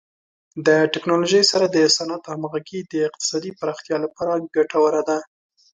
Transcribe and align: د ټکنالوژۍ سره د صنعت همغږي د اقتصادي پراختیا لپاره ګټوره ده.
د 0.65 0.67
ټکنالوژۍ 0.93 1.43
سره 1.51 1.65
د 1.75 1.77
صنعت 1.95 2.23
همغږي 2.31 2.79
د 2.91 2.93
اقتصادي 3.07 3.51
پراختیا 3.59 3.97
لپاره 4.05 4.43
ګټوره 4.55 5.01
ده. 5.09 5.19